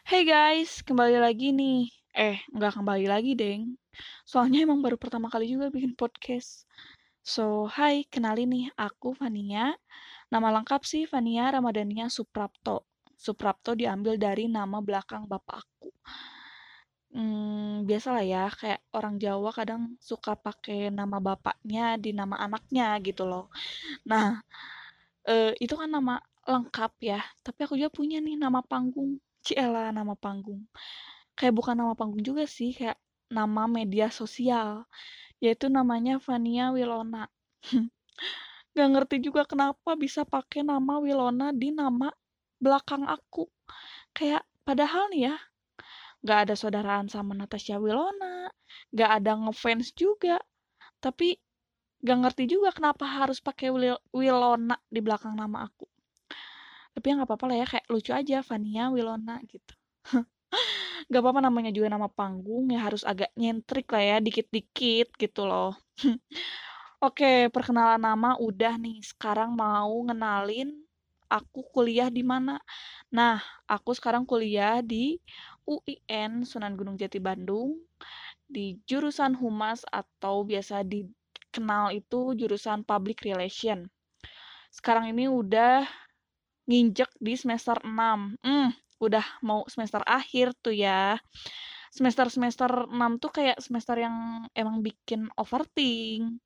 [0.00, 1.92] Hey guys, kembali lagi nih.
[2.16, 3.76] Eh, nggak kembali lagi, deng.
[4.24, 6.64] Soalnya emang baru pertama kali juga bikin podcast.
[7.20, 9.76] So, hai, kenalin nih, aku Fania.
[10.32, 12.88] Nama lengkap sih Fania Ramadhania Suprapto.
[13.12, 15.88] Suprapto diambil dari nama belakang bapak aku.
[17.12, 23.28] Hmm, biasalah ya, kayak orang Jawa kadang suka pakai nama bapaknya di nama anaknya gitu
[23.28, 23.52] loh.
[24.08, 24.40] Nah,
[25.28, 29.20] eh, itu kan nama lengkap ya, tapi aku juga punya nih nama panggung.
[29.46, 30.62] Ciela nama panggung.
[31.38, 32.98] Kayak bukan nama panggung juga sih, kayak
[33.38, 34.84] nama media sosial.
[35.44, 37.24] Yaitu namanya Fania Wilona.
[38.76, 42.08] Gak ngerti juga kenapa bisa pakai nama Wilona di nama
[42.64, 43.44] belakang aku.
[44.16, 45.36] Kayak padahal nih ya,
[46.26, 48.48] gak ada saudaraan sama Natasha Wilona,
[48.98, 50.36] gak ada ngefans juga.
[51.04, 51.28] Tapi
[52.06, 55.89] gak ngerti juga kenapa harus pakai Wil- Wilona di belakang nama aku.
[56.94, 59.74] Tapi ya nggak apa-apa lah ya, kayak lucu aja Fania Wilona gitu.
[61.10, 65.74] Gak apa-apa namanya juga nama panggung ya harus agak nyentrik lah ya, dikit-dikit gitu loh.
[67.06, 69.00] Oke, perkenalan nama udah nih.
[69.00, 70.70] Sekarang mau ngenalin
[71.30, 72.60] aku kuliah di mana.
[73.08, 75.16] Nah, aku sekarang kuliah di
[75.64, 77.78] UIN Sunan Gunung Jati Bandung
[78.50, 83.86] di jurusan Humas atau biasa dikenal itu jurusan Public Relation.
[84.74, 85.86] Sekarang ini udah
[86.70, 88.38] nginjek di semester 6.
[88.46, 88.70] Hmm,
[89.02, 91.18] udah mau semester akhir tuh ya.
[91.90, 96.38] Semester-semester 6 tuh kayak semester yang emang bikin overthink.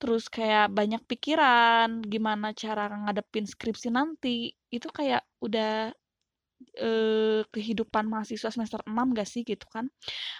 [0.00, 4.48] Terus kayak banyak pikiran, gimana cara ngadepin skripsi nanti.
[4.72, 5.92] Itu kayak udah
[6.80, 9.92] eh, kehidupan mahasiswa semester 6 gak sih gitu kan.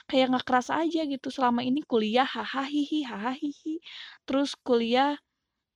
[0.08, 3.84] Kayak nggak kerasa aja gitu selama ini kuliah hahaha hihi hahaha hihi.
[4.24, 5.20] Terus kuliah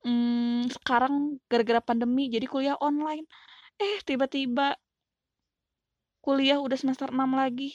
[0.07, 3.27] hmm, sekarang gara-gara pandemi jadi kuliah online.
[3.81, 4.77] Eh, tiba-tiba
[6.23, 7.75] kuliah udah semester 6 lagi.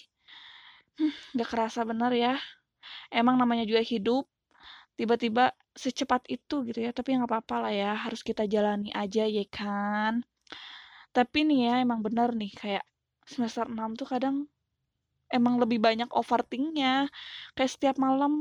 [0.97, 2.33] Hmm, gak kerasa bener ya.
[3.11, 4.25] Emang namanya juga hidup.
[4.97, 6.91] Tiba-tiba secepat itu gitu ya.
[6.95, 7.91] Tapi nggak apa-apa lah ya.
[7.93, 10.23] Harus kita jalani aja ya kan.
[11.11, 12.85] Tapi nih ya emang bener nih kayak
[13.27, 14.47] semester 6 tuh kadang
[15.29, 17.11] emang lebih banyak overthinknya.
[17.53, 18.33] Kayak setiap malam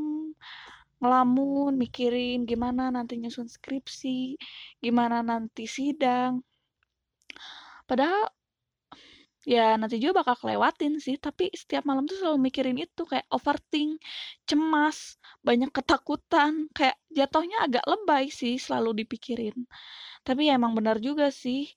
[1.00, 4.36] ngelamun, mikirin gimana nanti nyusun skripsi,
[4.84, 6.32] gimana nanti sidang.
[7.86, 8.30] Padahal
[9.46, 14.02] ya nanti juga bakal kelewatin sih, tapi setiap malam tuh selalu mikirin itu kayak overthink,
[14.48, 14.98] cemas,
[15.46, 19.56] banyak ketakutan, kayak jatuhnya agak lebay sih selalu dipikirin.
[20.26, 21.70] Tapi ya emang benar juga sih,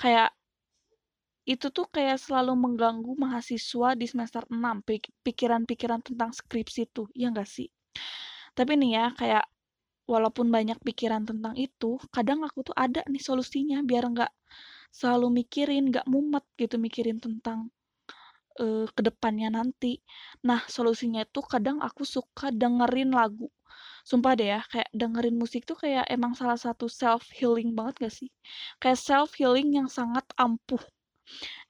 [0.00, 0.30] kayak
[1.52, 7.26] itu tuh kayak selalu mengganggu mahasiswa di semester 6, pik- pikiran-pikiran tentang skripsi tuh, ya
[7.32, 7.68] nggak sih?
[8.58, 9.44] Tapi nih ya, kayak
[10.12, 14.32] walaupun banyak pikiran tentang itu, kadang aku tuh ada nih solusinya biar nggak
[14.98, 17.70] selalu mikirin, nggak mumet gitu mikirin tentang
[18.60, 20.00] eh, ke depannya nanti.
[20.48, 23.48] Nah, solusinya itu kadang aku suka dengerin lagu.
[24.08, 28.14] Sumpah deh ya, kayak dengerin musik tuh kayak emang salah satu self healing banget gak
[28.18, 28.28] sih?
[28.82, 30.82] Kayak self healing yang sangat ampuh.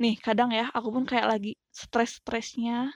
[0.03, 2.91] Nih, kadang ya, aku pun kayak lagi stres-stresnya,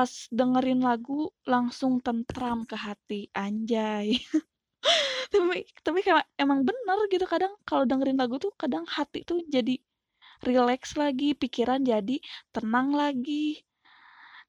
[0.00, 4.16] pas dengerin lagu langsung tentram ke hati, anjay.
[5.32, 9.76] Tapi tapi kayak emang bener gitu kadang kalau dengerin lagu tuh kadang hati tuh jadi
[10.46, 12.16] rileks lagi, pikiran jadi
[12.54, 13.60] tenang lagi.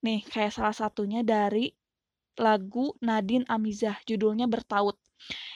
[0.06, 1.74] Nih, kayak salah satunya dari
[2.38, 5.01] lagu Nadine Amizah, judulnya Bertaut.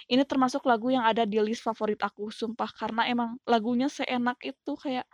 [0.06, 2.70] Ini termasuk lagu yang ada di list favorit aku, sumpah.
[2.70, 5.10] Karena emang lagunya seenak itu, kayak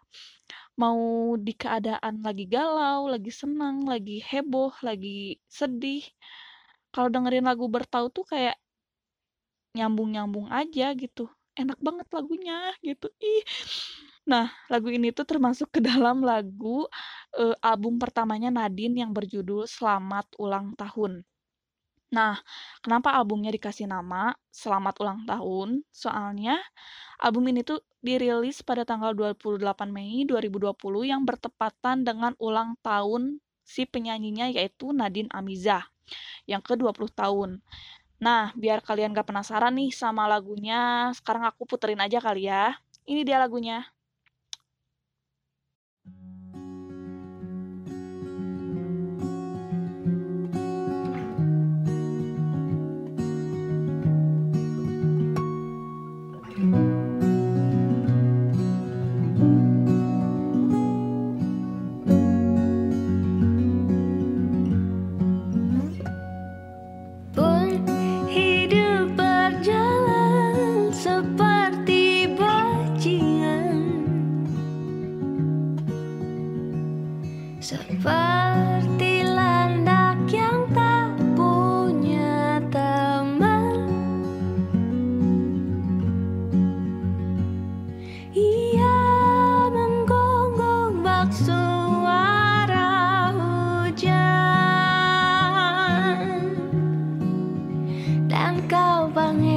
[0.75, 6.03] mau di keadaan lagi galau, lagi senang, lagi heboh, lagi sedih.
[6.91, 8.59] Kalau dengerin lagu Bertaut tuh kayak
[9.77, 11.31] nyambung-nyambung aja gitu.
[11.55, 13.07] Enak banget lagunya gitu.
[13.19, 13.43] Ih.
[14.27, 16.87] Nah, lagu ini tuh termasuk ke dalam lagu
[17.35, 21.23] eh, album pertamanya Nadine yang berjudul Selamat Ulang Tahun.
[22.11, 22.35] Nah,
[22.83, 25.79] kenapa albumnya dikasih nama Selamat Ulang Tahun?
[25.95, 26.59] Soalnya
[27.23, 33.87] album ini tuh dirilis pada tanggal 28 Mei 2020 yang bertepatan dengan ulang tahun si
[33.87, 35.87] penyanyinya yaitu Nadine Amizah
[36.51, 37.63] yang ke-20 tahun.
[38.19, 42.75] Nah, biar kalian gak penasaran nih sama lagunya, sekarang aku puterin aja kali ya.
[43.07, 43.87] Ini dia lagunya.
[98.31, 99.50] Dan kau pangeranku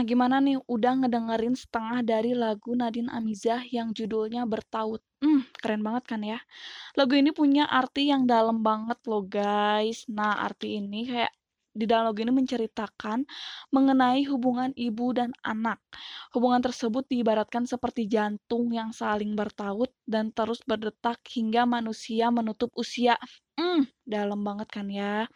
[0.00, 5.04] Nah, gimana nih udah ngedengerin setengah dari lagu Nadine Amizah yang judulnya Bertaut?
[5.20, 6.40] Hmm, keren banget kan ya?
[6.96, 10.08] Lagu ini punya arti yang dalam banget loh guys.
[10.08, 11.36] Nah, arti ini kayak
[11.70, 13.24] di dalam ini menceritakan
[13.70, 15.78] mengenai hubungan ibu dan anak.
[16.34, 23.16] Hubungan tersebut diibaratkan seperti jantung yang saling bertaut dan terus berdetak hingga manusia menutup usia.
[23.60, 25.28] Hmm, dalam banget kan ya?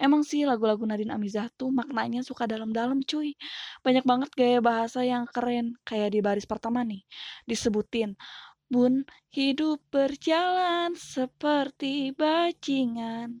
[0.00, 3.36] Emang sih lagu-lagu Nadine Amizah tuh maknanya suka dalam-dalam cuy.
[3.84, 7.04] Banyak banget gaya bahasa yang keren, kayak di baris pertama nih,
[7.44, 8.16] disebutin,
[8.66, 13.38] Bun, hidup berjalan seperti bajingan.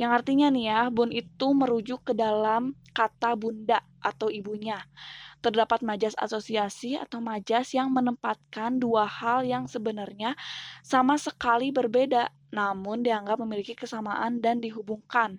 [0.00, 4.82] Yang artinya nih ya, bun itu merujuk ke dalam kata bunda atau ibunya.
[5.44, 10.32] Terdapat majas asosiasi atau majas yang menempatkan dua hal yang sebenarnya
[10.80, 15.36] sama sekali berbeda, namun dianggap memiliki kesamaan dan dihubungkan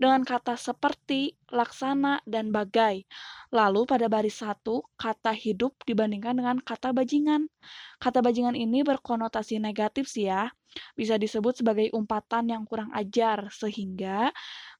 [0.00, 3.04] dengan kata seperti, laksana, dan bagai.
[3.52, 7.46] Lalu pada baris satu, kata hidup dibandingkan dengan kata bajingan.
[8.00, 10.48] Kata bajingan ini berkonotasi negatif sih ya.
[10.96, 14.32] Bisa disebut sebagai umpatan yang kurang ajar, sehingga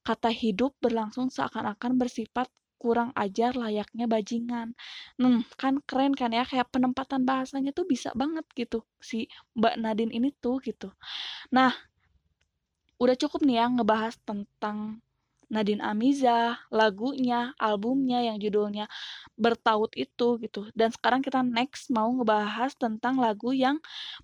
[0.02, 2.50] kata hidup berlangsung seakan-akan bersifat
[2.84, 4.68] kurang ajar layaknya bajingan.
[5.16, 9.24] Hmm, kan keren kan ya, kayak penempatan bahasanya tuh bisa banget gitu si
[9.56, 10.92] Mbak Nadine ini tuh gitu.
[11.56, 11.72] Nah,
[13.02, 15.00] udah cukup nih ya ngebahas tentang
[15.52, 18.88] Nadine Amizah, lagunya, albumnya yang judulnya
[19.36, 20.68] Bertaut itu gitu.
[20.72, 23.78] Dan sekarang kita next mau ngebahas tentang lagu yang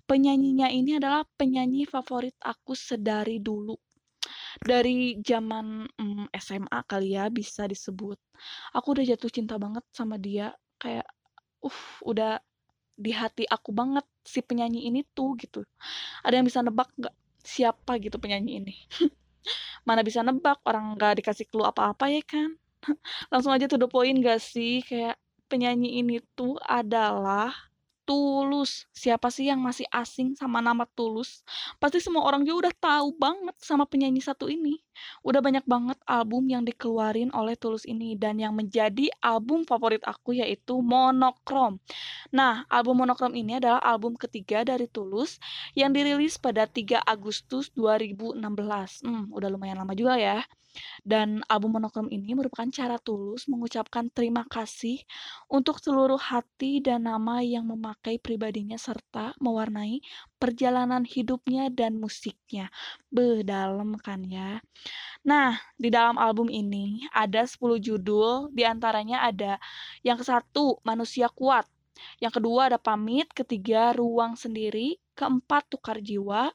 [0.09, 3.77] penyanyinya ini adalah penyanyi favorit aku sedari dulu.
[4.61, 8.21] Dari zaman mm, SMA kali ya bisa disebut.
[8.77, 10.53] Aku udah jatuh cinta banget sama dia.
[10.77, 11.09] Kayak,
[11.65, 12.37] uh, udah
[12.93, 15.65] di hati aku banget si penyanyi ini tuh gitu.
[16.21, 18.75] Ada yang bisa nebak nggak siapa gitu penyanyi ini?
[19.87, 22.53] Mana bisa nebak, orang nggak dikasih clue apa-apa ya kan?
[23.33, 24.85] Langsung aja to the point gak sih?
[24.85, 25.17] Kayak
[25.49, 27.70] penyanyi ini tuh adalah
[28.11, 28.91] Tulus.
[28.91, 31.47] Siapa sih yang masih asing sama nama Tulus?
[31.79, 34.83] Pasti semua orang juga udah tahu banget sama penyanyi satu ini.
[35.23, 40.35] Udah banyak banget album yang dikeluarin oleh Tulus ini dan yang menjadi album favorit aku
[40.35, 41.79] yaitu Monokrom.
[42.35, 45.39] Nah, album Monokrom ini adalah album ketiga dari Tulus
[45.71, 48.43] yang dirilis pada 3 Agustus 2016.
[49.07, 50.43] Hmm, udah lumayan lama juga ya.
[51.01, 55.01] Dan album Monokrom ini merupakan cara Tulus mengucapkan terima kasih
[55.49, 60.03] untuk seluruh hati dan nama yang memakai pribadinya serta mewarnai
[60.41, 62.73] perjalanan hidupnya dan musiknya.
[63.13, 64.59] Beh, dalam kan ya.
[65.21, 69.61] Nah, di dalam album ini ada 10 judul, di antaranya ada
[70.01, 71.69] yang ke-1, Manusia Kuat,
[72.23, 76.53] yang kedua ada Pamit, ketiga Ruang Sendiri, keempat Tukar Jiwa,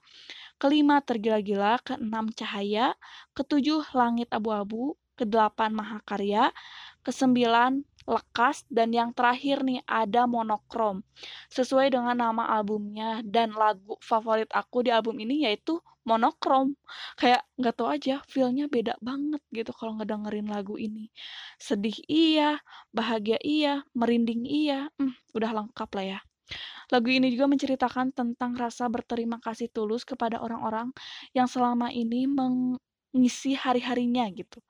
[0.56, 2.96] kelima Tergila-gila, keenam Cahaya,
[3.36, 6.52] ketujuh Langit Abu-abu, kedelapan Mahakarya,
[7.02, 11.02] kesembilan Lekas, dan yang terakhir nih ada Monokrom.
[11.50, 16.78] Sesuai dengan nama albumnya dan lagu favorit aku di album ini yaitu Monokrom.
[17.18, 21.10] Kayak nggak tahu aja feel-nya beda banget gitu kalau ngedengerin lagu ini.
[21.58, 22.62] Sedih iya,
[22.94, 26.20] bahagia iya, merinding iya, mmm, udah lengkap lah ya.
[26.94, 30.94] Lagu ini juga menceritakan tentang rasa berterima kasih tulus kepada orang-orang
[31.34, 34.62] yang selama ini mengisi hari-harinya gitu.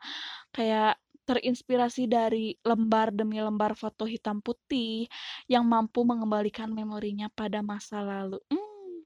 [0.57, 5.11] Kayak terinspirasi dari lembar demi lembar foto hitam putih
[5.50, 8.38] yang mampu mengembalikan memorinya pada masa lalu.
[8.50, 9.04] Mmm,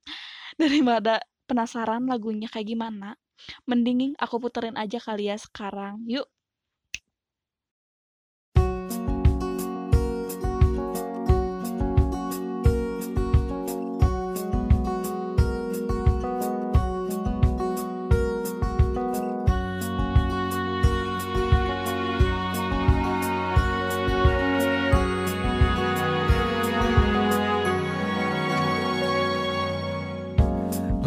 [0.61, 3.17] daripada penasaran lagunya kayak gimana,
[3.69, 6.29] mending aku puterin aja kali ya sekarang, yuk!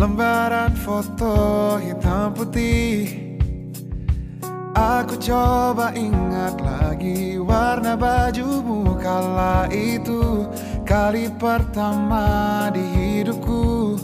[0.04, 3.08] Lembaran foto hitam putih.
[4.76, 10.52] Aku coba ingat lagi warna bajumu kala itu.
[10.84, 13.96] Kali pertama di hidupku.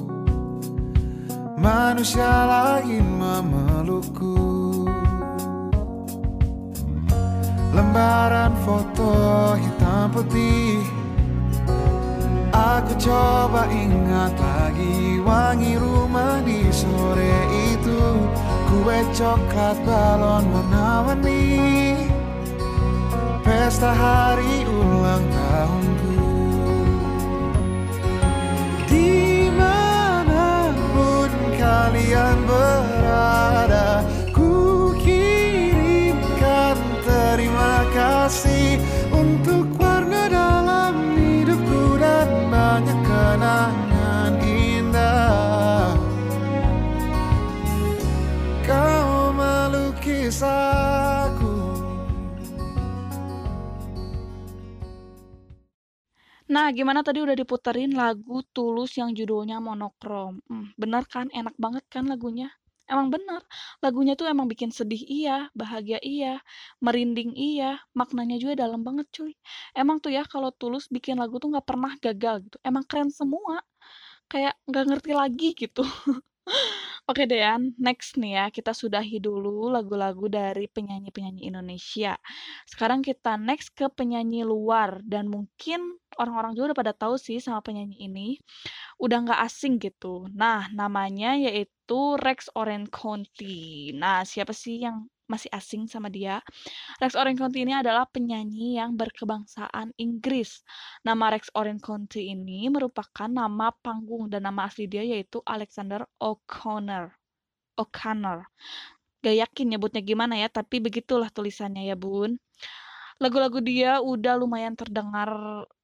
[1.60, 4.39] Manusia lain memelukku.
[7.75, 9.12] Lembaran foto
[9.60, 10.99] hitam putih
[12.89, 17.38] Aku coba ingat lagi wangi rumah di sore
[17.69, 18.01] itu.
[18.65, 21.93] Kue coklat balon warna-warni.
[23.46, 26.17] Pesta hari ulang tahunku.
[28.89, 31.29] Di mana pun
[31.62, 34.01] kalian berada
[43.29, 45.93] kenangan indah
[48.65, 51.53] Kau melukis aku
[56.50, 60.41] Nah, gimana tadi udah diputerin lagu Tulus yang judulnya Monokrom.
[60.50, 61.29] Mmm, bener kan?
[61.29, 62.50] Enak banget kan lagunya?
[62.89, 63.41] Emang bener,
[63.86, 66.41] lagunya tuh emang bikin sedih iya, bahagia iya,
[66.81, 69.34] merinding iya, maknanya juga dalam banget cuy.
[69.77, 73.62] Emang tuh ya kalau Tulus bikin lagu tuh nggak pernah gagal gitu, emang keren semua,
[74.31, 75.84] kayak nggak ngerti lagi gitu.
[77.10, 82.13] Oke ya, next nih ya, kita sudahi dulu lagu-lagu dari penyanyi-penyanyi Indonesia.
[82.69, 87.62] Sekarang kita next ke penyanyi luar dan mungkin orang-orang juga udah pada tahu sih sama
[87.65, 88.38] penyanyi ini,
[89.01, 90.27] udah nggak asing gitu.
[90.34, 91.74] Nah, namanya yaitu
[92.22, 93.89] Rex Orencounty.
[93.98, 96.41] Nah, siapa sih yang masih asing sama dia?
[96.98, 100.62] Rex Orencounty ini adalah penyanyi yang berkebangsaan Inggris.
[101.05, 107.13] Nama Rex Orencounty ini merupakan nama panggung dan nama asli dia yaitu Alexander O'Connor.
[107.77, 108.46] O'Connor.
[109.19, 112.39] Gak yakin nyebutnya gimana ya, tapi begitulah tulisannya ya bun.
[113.19, 115.29] Lagu-lagu dia udah lumayan terdengar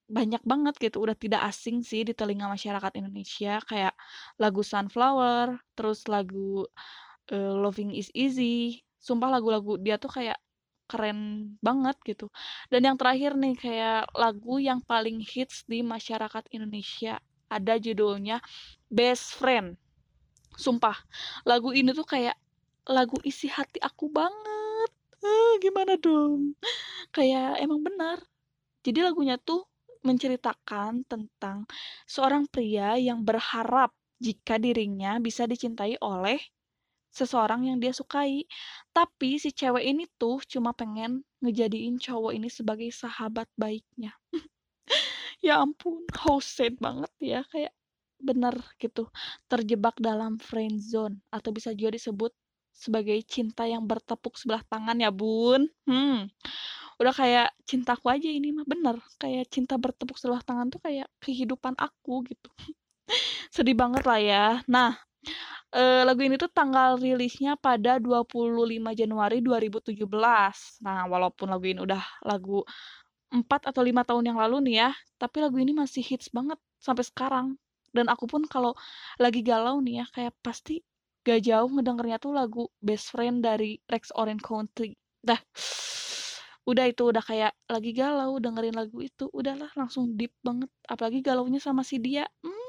[0.09, 3.93] banyak banget gitu, udah tidak asing sih di telinga masyarakat Indonesia, kayak
[4.37, 6.65] lagu Sunflower, terus lagu,
[7.31, 10.37] eee, Loving Is Easy, sumpah lagu-lagu dia tuh kayak
[10.89, 12.29] keren banget gitu.
[12.69, 17.17] Dan yang terakhir nih, kayak lagu yang paling hits di masyarakat Indonesia,
[17.49, 18.37] ada judulnya
[18.91, 19.73] Best Friend.
[20.55, 20.95] Sumpah,
[21.47, 22.35] lagu ini tuh kayak
[22.89, 24.91] lagu isi hati aku banget,
[25.23, 26.55] eee, gimana dong?
[27.15, 28.19] Kayak emang benar.
[28.85, 29.65] Jadi lagunya tuh
[30.05, 31.65] menceritakan tentang
[32.05, 36.39] seorang pria yang berharap jika dirinya bisa dicintai oleh
[37.15, 38.43] seseorang yang dia sukai.
[38.91, 44.13] Tapi si cewek ini tuh cuma pengen ngejadiin cowok ini sebagai sahabat baiknya.
[45.43, 47.73] Ya ampun, how sad banget ya, kayak
[48.17, 49.11] bener gitu,
[49.45, 52.31] terjebak dalam friendzone atau bisa juga disebut
[52.75, 55.69] sebagai cinta yang bertepuk sebelah tangan ya bun.
[55.85, 56.31] Hmm,
[57.01, 61.75] udah kayak cintaku aja ini mah, bener, kayak cinta bertepuk sebelah tangan tuh kayak kehidupan
[61.79, 62.49] aku gitu.
[63.55, 64.45] Sedih banget lah ya.
[64.69, 64.97] Nah,
[65.75, 70.79] eee, lagu ini tuh tanggal rilisnya pada 25 Januari 2017.
[70.85, 72.63] Nah, walaupun lagu ini udah lagu
[73.33, 77.03] 4 atau 5 tahun yang lalu nih ya, tapi lagu ini masih hits banget sampai
[77.07, 77.47] sekarang.
[77.95, 78.75] Dan aku pun kalau
[79.19, 80.83] lagi galau nih ya, kayak pasti
[81.25, 84.93] gak jauh ngedengernya tuh lagu Best Friend dari Rex Orange County.
[85.25, 85.39] Dah,
[86.65, 90.69] udah itu udah kayak lagi galau dengerin lagu itu, udahlah langsung deep banget.
[90.89, 92.25] Apalagi galaunya sama si dia.
[92.41, 92.65] Mhm.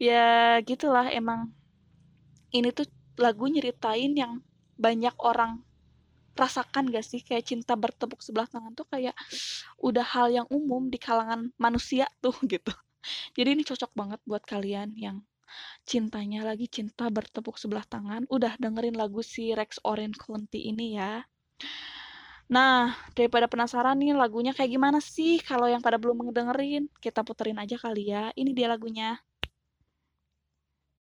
[0.00, 1.52] Ya gitulah emang.
[2.50, 2.88] Ini tuh
[3.20, 4.42] lagu nyeritain yang
[4.80, 5.60] banyak orang
[6.38, 9.12] rasakan gak sih kayak cinta bertepuk sebelah tangan tuh kayak
[9.76, 12.72] udah hal yang umum di kalangan manusia tuh gitu.
[13.36, 15.20] Jadi ini cocok banget buat kalian yang
[15.84, 21.26] cintanya lagi cinta bertepuk sebelah tangan, udah dengerin lagu si Rex Orange County ini ya.
[22.50, 27.62] Nah, daripada penasaran nih lagunya kayak gimana sih kalau yang pada belum ngedengerin, kita puterin
[27.62, 28.34] aja kali ya.
[28.34, 29.22] Ini dia lagunya.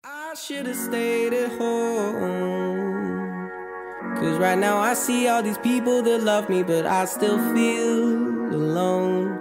[0.03, 3.47] I should have stayed at home.
[4.19, 8.19] Cause right now I see all these people that love me, but I still feel
[8.51, 9.39] alone.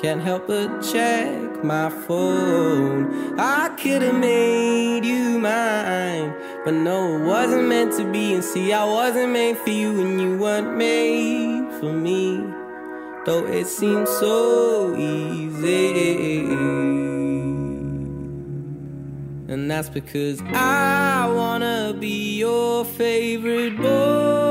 [0.00, 3.38] Can't help but check my phone.
[3.40, 8.34] I could have made you mine, but no, it wasn't meant to be.
[8.34, 12.44] And see, I wasn't made for you, and you weren't made for me.
[13.24, 16.40] Though it seems so easy.
[19.48, 24.43] And that's because I wanna be your favorite boy.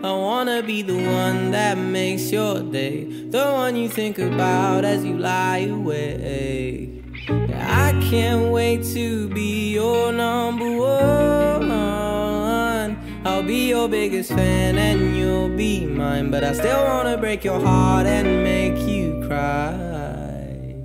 [0.00, 5.04] I wanna be the one that makes your day, the one you think about as
[5.04, 7.02] you lie awake.
[7.28, 11.72] I can't wait to be your number one.
[13.24, 17.58] I'll be your biggest fan and you'll be mine, but I still wanna break your
[17.58, 20.76] heart and make you cry.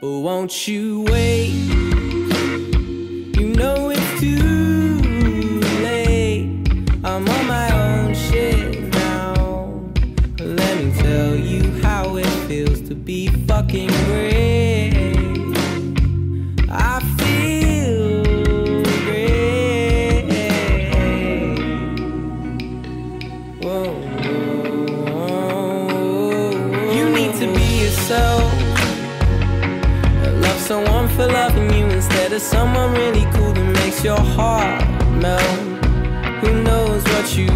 [0.00, 1.85] But won't you wait?
[32.42, 34.84] Someone really cool that makes your heart
[35.22, 35.42] melt.
[36.42, 37.48] Who knows what you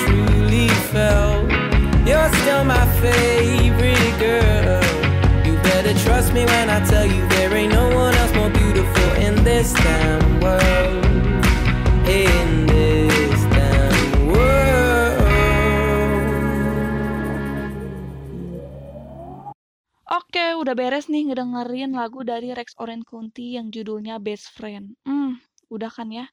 [0.00, 1.50] truly felt?
[2.06, 4.82] You're still my favorite girl.
[5.44, 9.10] You better trust me when I tell you there ain't no one else more beautiful
[9.26, 11.04] in this damn world.
[12.08, 12.71] In
[20.72, 24.96] udah beres nih ngedengerin lagu dari Rex Orange County yang judulnya Best Friend.
[25.04, 25.36] Hmm,
[25.68, 26.24] udah kan ya.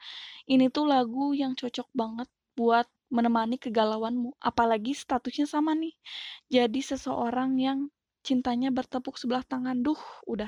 [0.47, 4.39] Ini tuh lagu yang cocok banget buat menemani kegalauanmu.
[4.39, 5.91] Apalagi statusnya sama nih.
[6.47, 7.91] Jadi seseorang yang
[8.23, 9.84] cintanya bertepuk sebelah tangan.
[9.84, 10.47] Duh, udah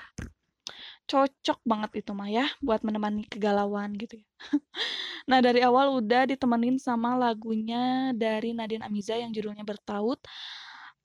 [1.12, 4.28] cocok banget itu mah ya buat menemani kegalauan gitu ya.
[5.28, 10.24] nah, dari awal udah ditemenin sama lagunya dari Nadine Amiza yang judulnya Bertaut.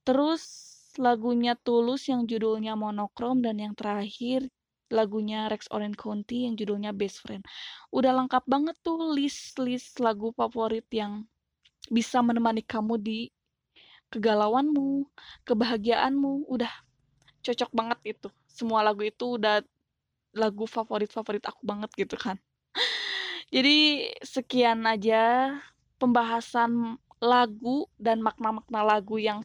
[0.06, 0.65] Terus
[0.96, 4.48] lagunya Tulus yang judulnya Monokrom dan yang terakhir
[4.90, 7.42] lagunya Rex Orange County yang judulnya Best Friend.
[7.90, 11.26] Udah lengkap banget tuh list-list lagu favorit yang
[11.90, 13.20] bisa menemani kamu di
[14.10, 15.06] kegalauanmu,
[15.42, 16.46] kebahagiaanmu.
[16.46, 16.70] Udah
[17.42, 18.28] cocok banget itu.
[18.46, 19.62] Semua lagu itu udah
[20.36, 22.38] lagu favorit-favorit aku banget gitu kan.
[23.54, 25.54] Jadi sekian aja
[25.98, 29.40] pembahasan lagu dan makna-makna lagu yang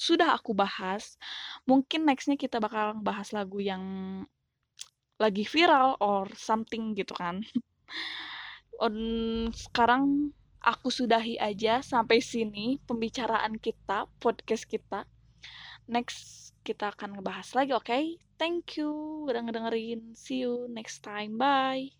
[0.00, 1.20] sudah aku bahas.
[1.68, 3.84] Mungkin nextnya kita bakal bahas lagu yang
[5.20, 7.44] lagi viral or something gitu kan.
[8.80, 8.96] On,
[9.52, 10.32] sekarang
[10.64, 15.04] aku sudahi aja sampai sini pembicaraan kita, podcast kita.
[15.84, 17.84] Next kita akan ngebahas lagi, oke?
[17.84, 18.16] Okay?
[18.40, 18.88] Thank you
[19.28, 20.16] udah ngedengerin.
[20.16, 21.36] See you next time.
[21.36, 21.99] Bye.